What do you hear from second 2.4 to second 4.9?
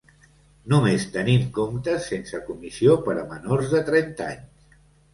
comissió per a menors de trenta anys.